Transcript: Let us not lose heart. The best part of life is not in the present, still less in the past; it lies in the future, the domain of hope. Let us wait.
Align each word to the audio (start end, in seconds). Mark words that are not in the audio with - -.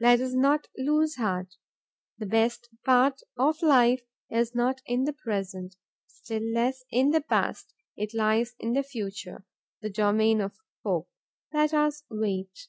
Let 0.00 0.20
us 0.20 0.32
not 0.32 0.66
lose 0.76 1.14
heart. 1.18 1.54
The 2.18 2.26
best 2.26 2.68
part 2.84 3.20
of 3.36 3.62
life 3.62 4.02
is 4.28 4.56
not 4.56 4.82
in 4.86 5.04
the 5.04 5.12
present, 5.12 5.76
still 6.08 6.42
less 6.42 6.82
in 6.90 7.10
the 7.12 7.20
past; 7.20 7.72
it 7.96 8.12
lies 8.12 8.56
in 8.58 8.72
the 8.72 8.82
future, 8.82 9.46
the 9.80 9.88
domain 9.88 10.40
of 10.40 10.56
hope. 10.82 11.08
Let 11.52 11.72
us 11.74 12.02
wait. 12.10 12.66